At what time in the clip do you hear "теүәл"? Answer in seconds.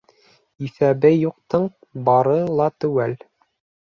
2.85-3.17